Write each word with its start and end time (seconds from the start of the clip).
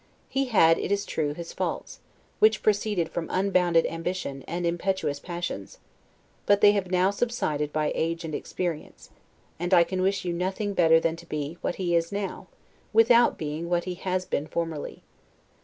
He 0.29 0.45
had, 0.45 0.79
it 0.79 0.91
is 0.91 1.05
true, 1.05 1.35
his 1.35 1.53
faults; 1.53 1.99
which 2.39 2.63
proceeded 2.63 3.07
from 3.09 3.29
unbounded 3.29 3.85
ambition, 3.85 4.43
and 4.47 4.65
impetuous 4.65 5.19
passions; 5.19 5.77
but 6.47 6.59
they 6.59 6.71
have 6.71 6.89
now 6.89 7.11
subsided 7.11 7.71
by 7.71 7.91
age 7.93 8.25
and 8.25 8.33
experience; 8.33 9.11
and 9.59 9.75
I 9.75 9.83
can 9.83 10.01
wish 10.01 10.25
you 10.25 10.33
nothing 10.33 10.73
better 10.73 10.99
than 10.99 11.17
to 11.17 11.27
be, 11.27 11.59
what 11.61 11.75
he 11.75 11.95
is 11.95 12.11
now, 12.11 12.47
without 12.93 13.37
being 13.37 13.69
what 13.69 13.83
he 13.83 13.93
has 13.93 14.25
been 14.25 14.47
formerly. 14.47 15.03